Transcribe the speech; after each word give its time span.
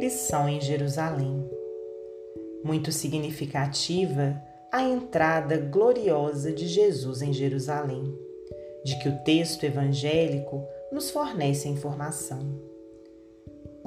lição 0.00 0.48
em 0.48 0.58
Jerusalém. 0.62 1.46
Muito 2.64 2.90
significativa 2.90 4.34
a 4.72 4.82
entrada 4.82 5.58
gloriosa 5.58 6.50
de 6.50 6.66
Jesus 6.66 7.20
em 7.20 7.34
Jerusalém, 7.34 8.18
de 8.82 8.98
que 8.98 9.10
o 9.10 9.18
texto 9.24 9.64
evangélico 9.64 10.64
nos 10.90 11.10
fornece 11.10 11.68
a 11.68 11.70
informação. 11.70 12.40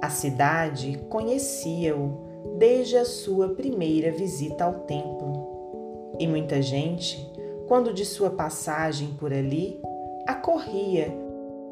A 0.03 0.11
cidade 0.11 0.99
conhecia-o 1.09 2.57
desde 2.59 2.95
a 2.95 3.05
sua 3.05 3.49
primeira 3.55 4.11
visita 4.11 4.65
ao 4.65 4.81
templo, 4.81 6.13
e 6.19 6.27
muita 6.27 6.61
gente, 6.61 7.27
quando 7.67 7.91
de 7.91 8.05
sua 8.05 8.29
passagem 8.29 9.15
por 9.19 9.33
ali, 9.33 9.81
acorria 10.27 11.11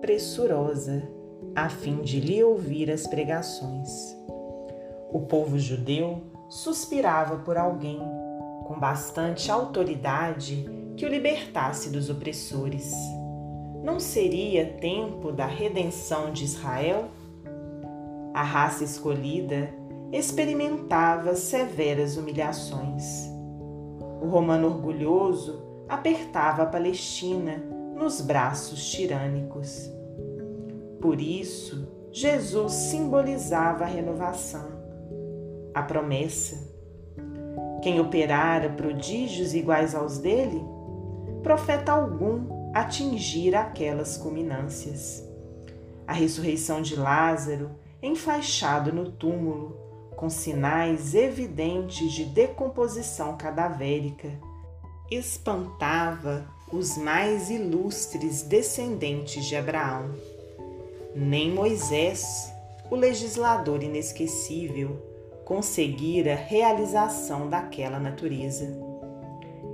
pressurosa 0.01 1.21
a 1.55 1.69
fim 1.69 2.01
de 2.01 2.19
lhe 2.19 2.43
ouvir 2.43 2.89
as 2.89 3.05
pregações. 3.07 3.89
O 5.11 5.21
povo 5.21 5.60
judeu 5.60 6.24
suspirava 6.50 7.37
por 7.37 7.57
alguém 7.57 8.00
com 8.65 8.79
bastante 8.79 9.51
autoridade 9.51 10.65
que 10.96 11.05
o 11.05 11.10
libertasse 11.10 11.89
dos 11.89 12.10
opressores. 12.10 12.93
Não 13.83 14.00
seria 14.00 14.65
tempo 14.79 15.32
da 15.32 15.46
redenção 15.46 16.32
de 16.32 16.46
Israel? 16.46 17.10
A 18.33 18.43
raça 18.43 18.83
escolhida 18.83 19.74
experimentava 20.11 21.36
severas 21.36 22.15
humilhações. 22.15 23.29
O 24.21 24.27
romano 24.27 24.68
orgulhoso 24.68 25.61
apertava 25.89 26.63
a 26.63 26.65
Palestina 26.65 27.57
nos 27.96 28.21
braços 28.21 28.89
tirânicos. 28.89 29.89
Por 31.01 31.19
isso, 31.19 31.87
Jesus 32.11 32.73
simbolizava 32.73 33.85
a 33.85 33.88
renovação, 33.88 34.69
a 35.73 35.81
promessa. 35.81 36.69
Quem 37.81 37.99
operara 37.99 38.69
prodígios 38.69 39.55
iguais 39.55 39.95
aos 39.95 40.19
dele, 40.19 40.63
profeta 41.41 41.91
algum 41.91 42.72
atingira 42.73 43.61
aquelas 43.61 44.16
culminâncias. 44.16 45.27
A 46.05 46.13
ressurreição 46.13 46.81
de 46.81 46.95
Lázaro, 46.95 47.72
enfaixado 48.02 48.94
no 48.94 49.11
túmulo, 49.11 49.77
com 50.16 50.29
sinais 50.29 51.16
evidentes 51.16 52.11
de 52.11 52.25
decomposição 52.25 53.35
cadavérica, 53.38 54.29
espantava 55.09 56.47
os 56.72 56.97
mais 56.97 57.49
ilustres 57.49 58.44
descendentes 58.44 59.45
de 59.45 59.55
Abraão. 59.55 60.11
Nem 61.13 61.51
Moisés, 61.51 62.53
o 62.89 62.95
legislador 62.95 63.83
inesquecível, 63.83 64.97
conseguira 65.43 66.35
realização 66.35 67.49
daquela 67.49 67.99
natureza. 67.99 68.79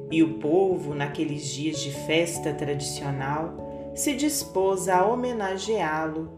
E 0.09 0.23
o 0.23 0.39
povo, 0.39 0.95
naqueles 0.95 1.45
dias 1.45 1.79
de 1.79 1.91
festa 1.91 2.53
tradicional, 2.53 3.91
se 3.93 4.15
dispôs 4.15 4.87
a 4.87 5.05
homenageá-lo 5.05 6.31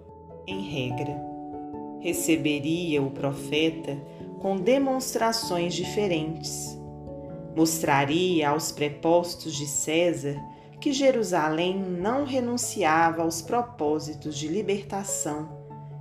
em 0.46 0.62
regra. 0.62 1.16
Receberia 2.00 3.02
o 3.02 3.12
profeta 3.12 3.98
com 4.42 4.58
demonstrações 4.58 5.74
diferentes. 5.74 6.78
Mostraria 7.56 8.50
aos 8.50 8.72
prepostos 8.72 9.54
de 9.56 9.68
César 9.68 10.38
que 10.80 10.94
Jerusalém 10.94 11.78
não 11.78 12.24
renunciava 12.24 13.22
aos 13.22 13.42
propósitos 13.42 14.38
de 14.38 14.48
libertação, 14.48 15.50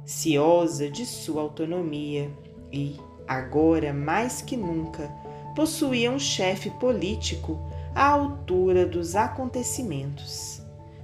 ciosa 0.04 0.88
de 0.88 1.04
sua 1.04 1.42
autonomia 1.42 2.30
e, 2.72 2.96
agora 3.26 3.92
mais 3.92 4.40
que 4.40 4.56
nunca, 4.56 5.08
possuía 5.54 6.10
um 6.10 6.18
chefe 6.18 6.70
político 6.70 7.58
à 7.94 8.10
altura 8.10 8.86
dos 8.86 9.16
acontecimentos. 9.16 10.62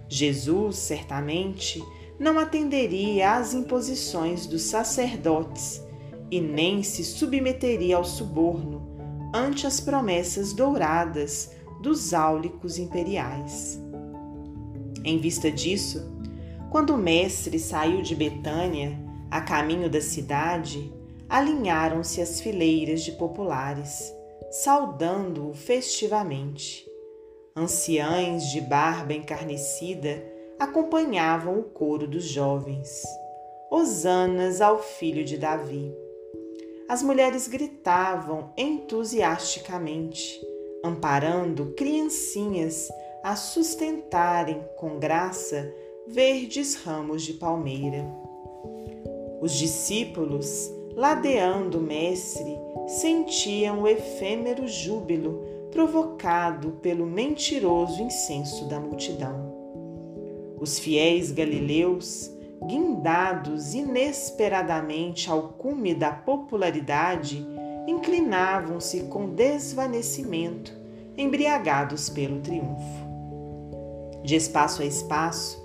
Jesus, 0.08 0.76
certamente, 0.76 1.82
não 2.18 2.38
atenderia 2.38 3.34
às 3.34 3.54
imposições 3.54 4.46
dos 4.46 4.62
sacerdotes 4.62 5.82
e 6.30 6.40
nem 6.40 6.82
se 6.82 7.02
submeteria 7.02 7.96
ao 7.96 8.04
suborno 8.04 8.94
ante 9.34 9.66
as 9.66 9.80
promessas 9.80 10.52
douradas 10.52 11.50
dos 11.84 12.14
áulicos 12.14 12.78
imperiais. 12.78 13.78
Em 15.04 15.18
vista 15.18 15.50
disso, 15.50 16.10
quando 16.70 16.94
o 16.94 16.98
mestre 16.98 17.58
saiu 17.58 18.00
de 18.00 18.16
Betânia, 18.16 18.98
a 19.30 19.42
caminho 19.42 19.90
da 19.90 20.00
cidade, 20.00 20.90
alinharam-se 21.28 22.22
as 22.22 22.40
fileiras 22.40 23.02
de 23.02 23.12
populares, 23.12 24.10
saudando-o 24.50 25.52
festivamente. 25.52 26.90
Anciães 27.54 28.50
de 28.50 28.62
barba 28.62 29.12
encarnecida 29.12 30.24
acompanhavam 30.58 31.58
o 31.58 31.64
coro 31.64 32.08
dos 32.08 32.24
jovens. 32.24 33.02
Hosanas 33.70 34.62
ao 34.62 34.82
filho 34.82 35.22
de 35.22 35.36
Davi. 35.36 35.94
As 36.88 37.02
mulheres 37.02 37.46
gritavam 37.46 38.54
entusiasticamente 38.56 40.53
amparando 40.84 41.72
criancinhas 41.74 42.90
a 43.22 43.34
sustentarem 43.34 44.60
com 44.76 44.98
graça 44.98 45.72
verdes 46.06 46.74
ramos 46.74 47.22
de 47.22 47.32
palmeira. 47.32 48.04
Os 49.40 49.52
discípulos, 49.54 50.70
ladeando 50.94 51.78
o 51.78 51.82
Mestre, 51.82 52.54
sentiam 52.86 53.82
o 53.82 53.88
efêmero 53.88 54.68
júbilo 54.68 55.42
provocado 55.72 56.72
pelo 56.82 57.06
mentiroso 57.06 58.02
incenso 58.02 58.66
da 58.68 58.78
multidão. 58.78 59.54
Os 60.60 60.78
fiéis 60.78 61.32
galileus, 61.32 62.30
guindados 62.66 63.74
inesperadamente 63.74 65.30
ao 65.30 65.48
cume 65.54 65.94
da 65.94 66.12
popularidade, 66.12 67.44
inclinavam-se 67.86 69.04
com 69.04 69.30
desvanecimento, 69.30 70.72
embriagados 71.16 72.08
pelo 72.08 72.40
triunfo. 72.40 73.04
De 74.22 74.36
espaço 74.36 74.82
a 74.82 74.86
espaço, 74.86 75.62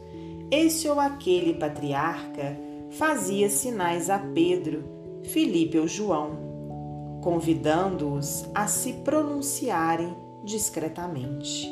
esse 0.52 0.88
ou 0.90 1.00
aquele 1.00 1.54
patriarca 1.54 2.58
fazia 2.92 3.50
sinais 3.50 4.10
a 4.10 4.20
Pedro, 4.20 4.84
Filipe 5.24 5.78
ou 5.78 5.88
João, 5.88 7.20
convidando-os 7.22 8.46
a 8.54 8.68
se 8.68 8.94
pronunciarem 8.94 10.16
discretamente. 10.44 11.70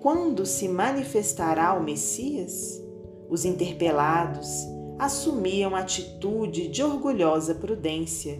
Quando 0.00 0.44
se 0.44 0.68
manifestará 0.68 1.74
o 1.74 1.82
Messias? 1.82 2.82
Os 3.28 3.44
interpelados 3.44 4.48
assumiam 4.98 5.76
atitude 5.76 6.68
de 6.68 6.82
orgulhosa 6.82 7.54
prudência 7.54 8.38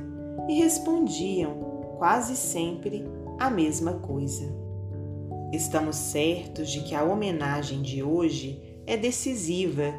e 0.48 0.54
respondiam 0.54 1.94
quase 1.98 2.34
sempre 2.34 3.04
a 3.38 3.50
mesma 3.50 3.94
coisa. 3.94 4.50
Estamos 5.52 5.96
certos 5.96 6.70
de 6.70 6.80
que 6.80 6.94
a 6.94 7.04
homenagem 7.04 7.82
de 7.82 8.02
hoje 8.02 8.80
é 8.86 8.96
decisiva 8.96 9.94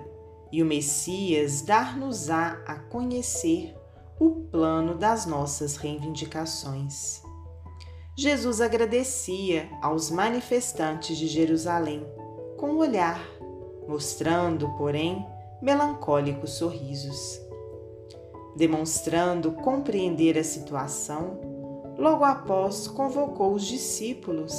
e 0.52 0.64
o 0.64 0.66
Messias 0.66 1.62
dar-nos-á 1.62 2.62
a 2.66 2.76
conhecer 2.76 3.76
o 4.20 4.32
plano 4.52 4.96
das 4.96 5.26
nossas 5.26 5.76
reivindicações. 5.76 7.22
Jesus 8.18 8.60
agradecia 8.60 9.70
aos 9.82 10.10
manifestantes 10.12 11.18
de 11.18 11.28
Jerusalém 11.28 12.06
com 12.58 12.72
o 12.72 12.80
olhar, 12.80 13.24
mostrando, 13.88 14.68
porém, 14.78 15.26
melancólicos 15.62 16.52
sorrisos 16.52 17.49
demonstrando 18.56 19.52
compreender 19.52 20.38
a 20.38 20.44
situação, 20.44 21.40
logo 21.98 22.24
após 22.24 22.88
convocou 22.88 23.54
os 23.54 23.66
discípulos 23.66 24.54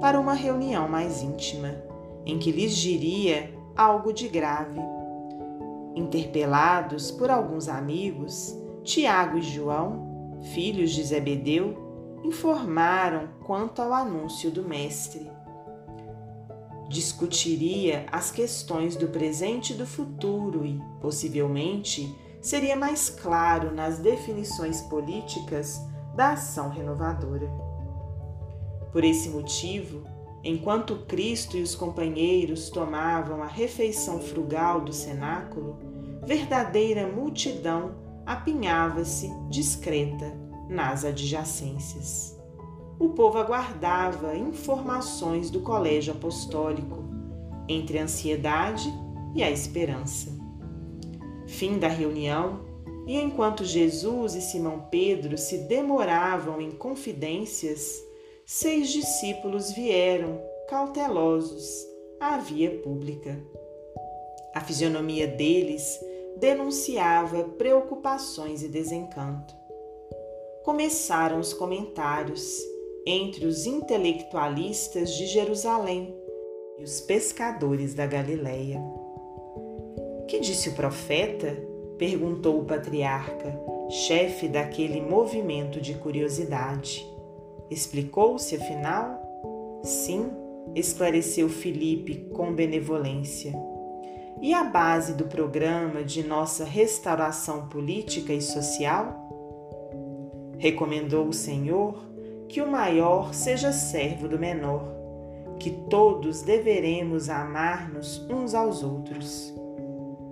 para 0.00 0.18
uma 0.18 0.34
reunião 0.34 0.88
mais 0.88 1.22
íntima, 1.22 1.82
em 2.24 2.38
que 2.38 2.50
lhes 2.50 2.76
diria 2.76 3.52
algo 3.76 4.12
de 4.12 4.28
grave. 4.28 4.80
Interpelados 5.94 7.10
por 7.10 7.30
alguns 7.30 7.68
amigos, 7.68 8.56
Tiago 8.82 9.38
e 9.38 9.42
João, 9.42 10.40
filhos 10.54 10.90
de 10.90 11.02
Zebedeu, 11.04 11.76
informaram 12.24 13.28
quanto 13.44 13.82
ao 13.82 13.92
anúncio 13.92 14.50
do 14.50 14.62
Mestre. 14.62 15.30
Discutiria 16.88 18.06
as 18.12 18.30
questões 18.30 18.96
do 18.96 19.08
presente 19.08 19.72
e 19.72 19.76
do 19.76 19.86
futuro 19.86 20.64
e, 20.64 20.80
possivelmente, 21.00 22.14
seria 22.42 22.76
mais 22.76 23.08
claro 23.08 23.72
nas 23.72 23.98
definições 23.98 24.82
políticas 24.82 25.80
da 26.16 26.32
ação 26.32 26.68
renovadora. 26.68 27.48
Por 28.90 29.04
esse 29.04 29.30
motivo, 29.30 30.02
enquanto 30.42 31.06
Cristo 31.06 31.56
e 31.56 31.62
os 31.62 31.74
companheiros 31.76 32.68
tomavam 32.68 33.42
a 33.42 33.46
refeição 33.46 34.18
frugal 34.18 34.80
do 34.80 34.92
cenáculo, 34.92 35.78
verdadeira 36.26 37.06
multidão 37.06 37.94
apinhava-se 38.26 39.32
discreta 39.48 40.34
nas 40.68 41.04
adjacências. 41.04 42.38
O 42.98 43.10
povo 43.10 43.38
aguardava 43.38 44.36
informações 44.36 45.50
do 45.50 45.60
colégio 45.60 46.12
apostólico 46.12 47.04
entre 47.68 47.98
a 47.98 48.04
ansiedade 48.04 48.92
e 49.34 49.42
a 49.42 49.50
esperança. 49.50 50.41
Fim 51.52 51.78
da 51.78 51.86
reunião, 51.86 52.60
e 53.06 53.20
enquanto 53.20 53.62
Jesus 53.62 54.34
e 54.34 54.40
Simão 54.40 54.88
Pedro 54.90 55.36
se 55.36 55.58
demoravam 55.58 56.62
em 56.62 56.70
confidências, 56.70 58.02
seis 58.46 58.88
discípulos 58.88 59.70
vieram, 59.70 60.40
cautelosos, 60.66 61.86
à 62.18 62.38
via 62.38 62.70
pública. 62.78 63.38
A 64.54 64.60
fisionomia 64.60 65.26
deles 65.26 66.00
denunciava 66.38 67.44
preocupações 67.44 68.62
e 68.62 68.68
desencanto. 68.68 69.54
Começaram 70.64 71.38
os 71.38 71.52
comentários 71.52 72.58
entre 73.06 73.44
os 73.44 73.66
intelectualistas 73.66 75.14
de 75.14 75.26
Jerusalém 75.26 76.16
e 76.78 76.82
os 76.82 77.02
pescadores 77.02 77.94
da 77.94 78.06
Galileia. 78.06 79.01
Que 80.32 80.40
disse 80.40 80.70
o 80.70 80.72
profeta? 80.72 81.54
perguntou 81.98 82.58
o 82.58 82.64
patriarca, 82.64 83.54
chefe 83.90 84.48
daquele 84.48 84.98
movimento 84.98 85.78
de 85.78 85.92
curiosidade. 85.92 87.06
Explicou-se 87.70 88.56
afinal? 88.56 89.20
Sim, 89.82 90.30
esclareceu 90.74 91.50
Felipe 91.50 92.30
com 92.32 92.50
benevolência. 92.50 93.52
E 94.40 94.54
a 94.54 94.64
base 94.64 95.12
do 95.12 95.26
programa 95.26 96.02
de 96.02 96.26
nossa 96.26 96.64
restauração 96.64 97.68
política 97.68 98.32
e 98.32 98.40
social? 98.40 99.28
Recomendou 100.56 101.28
o 101.28 101.34
Senhor 101.34 102.08
que 102.48 102.62
o 102.62 102.70
maior 102.70 103.34
seja 103.34 103.70
servo 103.70 104.26
do 104.28 104.38
menor, 104.38 104.94
que 105.58 105.70
todos 105.90 106.40
deveremos 106.40 107.28
amar-nos 107.28 108.26
uns 108.30 108.54
aos 108.54 108.82
outros. 108.82 109.60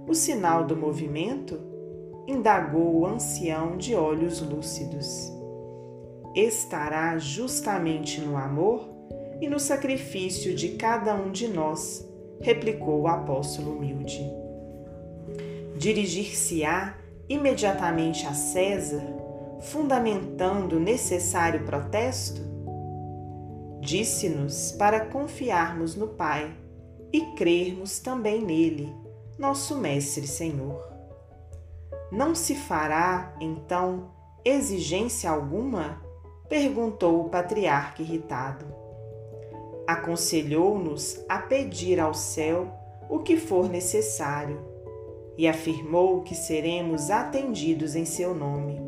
O 0.06 0.14
sinal 0.14 0.64
do 0.64 0.76
movimento? 0.76 1.70
indagou 2.26 3.00
o 3.00 3.06
ancião 3.06 3.76
de 3.76 3.94
olhos 3.94 4.40
lúcidos. 4.40 5.32
Estará 6.34 7.18
justamente 7.18 8.20
no 8.20 8.36
amor 8.36 8.88
e 9.40 9.48
no 9.48 9.58
sacrifício 9.58 10.54
de 10.54 10.70
cada 10.70 11.14
um 11.14 11.32
de 11.32 11.48
nós, 11.48 12.06
replicou 12.40 13.00
o 13.00 13.08
apóstolo 13.08 13.76
humilde. 13.76 14.20
Dirigir-se-á 15.76 16.94
imediatamente 17.28 18.26
a 18.26 18.34
César, 18.34 19.02
fundamentando 19.60 20.76
o 20.76 20.80
necessário 20.80 21.64
protesto? 21.64 22.40
Disse-nos 23.80 24.72
para 24.72 25.06
confiarmos 25.06 25.96
no 25.96 26.08
Pai 26.08 26.54
e 27.12 27.22
crermos 27.34 27.98
também 27.98 28.42
nele, 28.42 28.94
nosso 29.40 29.74
Mestre 29.74 30.28
Senhor. 30.28 30.88
Não 32.12 32.32
se 32.32 32.54
fará, 32.54 33.34
então, 33.40 34.12
exigência 34.44 35.28
alguma? 35.28 36.00
perguntou 36.48 37.24
o 37.24 37.28
patriarca 37.28 38.02
irritado 38.02 38.80
aconselhou-nos 39.90 41.20
a 41.28 41.38
pedir 41.38 41.98
ao 41.98 42.14
céu 42.14 42.68
o 43.08 43.18
que 43.18 43.36
for 43.36 43.68
necessário 43.68 44.60
e 45.36 45.48
afirmou 45.48 46.22
que 46.22 46.34
seremos 46.34 47.10
atendidos 47.10 47.96
em 47.96 48.04
seu 48.04 48.32
nome. 48.32 48.80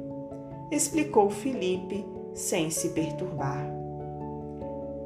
Explicou 0.71 1.29
Filipe 1.29 2.07
sem 2.35 2.71
se 2.71 2.91
perturbar. 2.91 3.67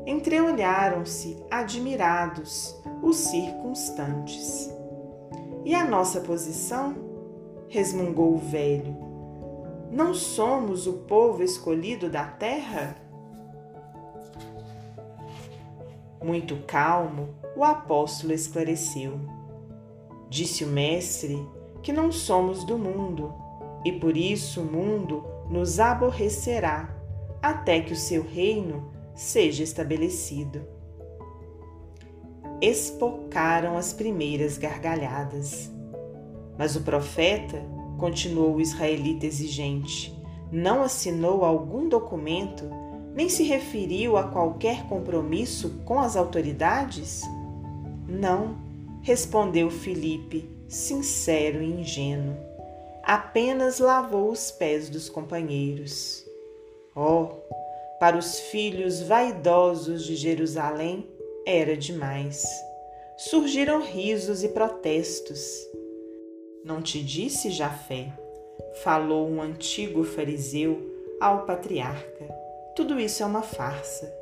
Entreolharam-se 0.06 1.38
admirados 1.50 2.76
os 3.02 3.16
circunstantes. 3.16 4.65
E 5.66 5.74
a 5.74 5.84
nossa 5.84 6.20
posição? 6.20 6.94
resmungou 7.68 8.34
o 8.34 8.38
velho. 8.38 8.96
Não 9.90 10.14
somos 10.14 10.86
o 10.86 10.92
povo 10.92 11.42
escolhido 11.42 12.08
da 12.08 12.24
terra? 12.24 12.96
Muito 16.22 16.58
calmo, 16.68 17.34
o 17.56 17.64
apóstolo 17.64 18.32
esclareceu. 18.32 19.18
Disse 20.30 20.62
o 20.62 20.68
Mestre 20.68 21.36
que 21.82 21.92
não 21.92 22.12
somos 22.12 22.62
do 22.62 22.78
mundo 22.78 23.34
e 23.84 23.90
por 23.90 24.16
isso 24.16 24.60
o 24.60 24.64
mundo 24.64 25.24
nos 25.50 25.80
aborrecerá 25.80 26.96
até 27.42 27.80
que 27.80 27.92
o 27.92 27.96
seu 27.96 28.22
reino 28.22 28.88
seja 29.16 29.64
estabelecido. 29.64 30.75
Espocaram 32.61 33.76
as 33.76 33.93
primeiras 33.93 34.58
gargalhadas. 34.58 35.70
Mas 36.58 36.76
o 36.76 36.82
profeta, 36.82 37.62
continuou 37.99 38.56
o 38.56 38.61
israelita 38.61 39.26
exigente, 39.26 40.14
não 40.50 40.82
assinou 40.82 41.44
algum 41.44 41.88
documento 41.88 42.64
nem 43.17 43.31
se 43.31 43.43
referiu 43.44 44.19
a 44.19 44.25
qualquer 44.25 44.87
compromisso 44.88 45.81
com 45.87 45.99
as 45.99 46.17
autoridades? 46.17 47.23
Não, 48.06 48.59
respondeu 49.00 49.70
Felipe, 49.70 50.47
sincero 50.69 51.62
e 51.62 51.81
ingênuo. 51.81 52.37
Apenas 53.02 53.79
lavou 53.79 54.31
os 54.31 54.50
pés 54.50 54.91
dos 54.91 55.09
companheiros. 55.09 56.26
Oh, 56.94 57.29
para 57.99 58.19
os 58.19 58.38
filhos 58.38 59.00
vaidosos 59.00 60.05
de 60.05 60.14
Jerusalém 60.14 61.09
era 61.46 61.76
demais. 61.76 62.44
Surgiram 63.16 63.81
risos 63.81 64.44
e 64.44 64.48
protestos. 64.48 65.40
Não 66.64 66.82
te 66.82 67.02
disse, 67.02 67.50
Jafé? 67.50 68.12
Falou 68.82 69.28
um 69.28 69.40
antigo 69.40 70.04
fariseu 70.04 70.94
ao 71.20 71.46
patriarca 71.46 72.46
tudo 72.76 73.00
isso 73.00 73.22
é 73.22 73.26
uma 73.26 73.40
farsa. 73.40 74.14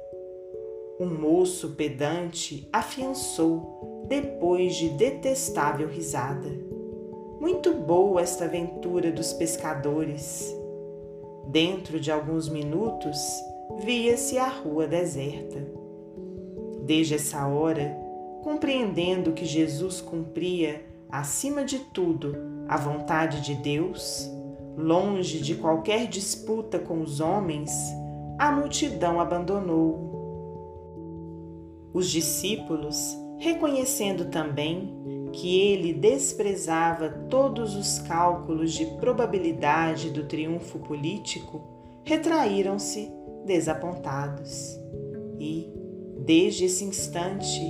Um 1.01 1.07
moço 1.07 1.71
pedante 1.71 2.69
afiançou 2.73 4.05
depois 4.07 4.77
de 4.77 4.91
detestável 4.91 5.89
risada. 5.89 6.49
Muito 7.41 7.75
boa 7.75 8.21
esta 8.21 8.45
aventura 8.45 9.11
dos 9.11 9.33
pescadores. 9.33 10.55
Dentro 11.49 11.99
de 11.99 12.13
alguns 12.13 12.49
minutos, 12.49 13.19
via-se 13.81 14.39
a 14.39 14.47
rua 14.47 14.87
deserta. 14.87 15.67
Desde 16.85 17.15
essa 17.15 17.47
hora, 17.47 17.97
compreendendo 18.43 19.33
que 19.33 19.45
Jesus 19.45 20.01
cumpria, 20.03 20.85
acima 21.11 21.65
de 21.65 21.79
tudo, 21.79 22.37
a 22.69 22.77
vontade 22.77 23.41
de 23.41 23.55
Deus, 23.55 24.31
longe 24.77 25.41
de 25.41 25.55
qualquer 25.55 26.07
disputa 26.07 26.79
com 26.79 27.01
os 27.01 27.21
homens, 27.21 27.73
a 28.39 28.53
multidão 28.53 29.19
abandonou. 29.19 30.13
Os 31.95 32.11
discípulos, 32.11 33.17
reconhecendo 33.39 34.27
também 34.27 35.31
que 35.33 35.61
ele 35.61 35.93
desprezava 35.93 37.09
todos 37.31 37.75
os 37.75 37.99
cálculos 38.01 38.73
de 38.73 38.85
probabilidade 38.97 40.11
do 40.11 40.25
triunfo 40.25 40.79
político, 40.81 41.63
retraíram-se 42.05 43.11
desapontados. 43.47 44.79
E, 45.39 45.84
desde 46.19 46.67
esse 46.67 46.85
instante, 46.85 47.61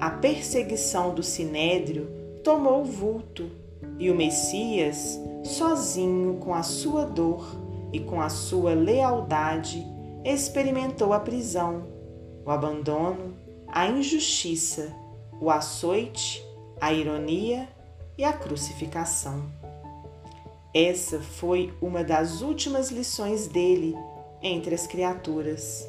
a 0.00 0.10
perseguição 0.10 1.14
do 1.14 1.22
sinédrio 1.22 2.08
tomou 2.42 2.84
vulto 2.84 3.50
e 3.98 4.10
o 4.10 4.14
Messias, 4.14 5.18
sozinho 5.42 6.34
com 6.36 6.54
a 6.54 6.62
sua 6.62 7.04
dor 7.04 7.46
e 7.92 8.00
com 8.00 8.20
a 8.20 8.28
sua 8.28 8.74
lealdade, 8.74 9.86
experimentou 10.24 11.12
a 11.12 11.20
prisão, 11.20 11.86
o 12.44 12.50
abandono, 12.50 13.36
a 13.66 13.86
injustiça, 13.86 14.94
o 15.40 15.50
açoite, 15.50 16.44
a 16.80 16.92
ironia 16.92 17.68
e 18.16 18.24
a 18.24 18.32
crucificação. 18.32 19.44
Essa 20.72 21.20
foi 21.20 21.72
uma 21.80 22.02
das 22.02 22.42
últimas 22.42 22.90
lições 22.90 23.46
dele 23.46 23.96
entre 24.42 24.74
as 24.74 24.86
criaturas, 24.86 25.88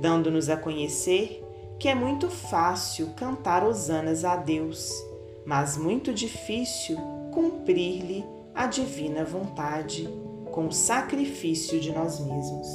dando-nos 0.00 0.48
a 0.48 0.56
conhecer 0.56 1.39
que 1.80 1.88
é 1.88 1.94
muito 1.94 2.28
fácil 2.28 3.14
cantar 3.16 3.64
hosanas 3.64 4.22
a 4.22 4.36
Deus, 4.36 4.92
mas 5.46 5.78
muito 5.78 6.12
difícil 6.12 6.98
cumprir-lhe 7.32 8.22
a 8.54 8.66
divina 8.66 9.24
vontade 9.24 10.06
com 10.52 10.66
o 10.66 10.72
sacrifício 10.72 11.80
de 11.80 11.90
nós 11.90 12.20
mesmos. 12.20 12.68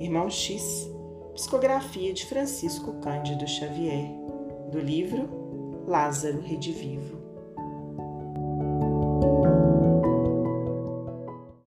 Irmão 0.00 0.28
X, 0.28 0.90
psicografia 1.34 2.12
de 2.12 2.26
Francisco 2.26 2.94
Cândido 2.94 3.46
Xavier, 3.46 4.10
do 4.72 4.80
livro 4.80 5.84
Lázaro 5.86 6.40
Redivivo. 6.40 7.21